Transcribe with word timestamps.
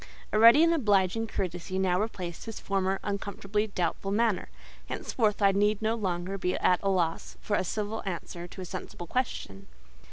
A 0.31 0.39
ready 0.39 0.63
and 0.63 0.73
obliging 0.73 1.27
courtesy 1.27 1.77
now 1.77 2.01
replaced 2.01 2.45
his 2.47 2.59
former 2.59 2.99
uncomfortably 3.03 3.67
doubtful 3.67 4.09
manner; 4.11 4.49
henceforth 4.87 5.43
I 5.43 5.51
need 5.51 5.79
no 5.79 5.93
longer 5.93 6.39
be 6.39 6.55
at 6.55 6.79
a 6.81 6.89
loss 6.89 7.37
for 7.39 7.55
a 7.55 7.63
civil 7.63 8.01
answer 8.03 8.47
to 8.47 8.61
a 8.61 8.65
sensible 8.65 9.05
question. 9.05 9.67